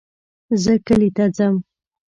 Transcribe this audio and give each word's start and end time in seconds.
زه 0.63 0.73
کلي 0.87 1.09
ته 1.15 1.25
ځم 1.35 1.55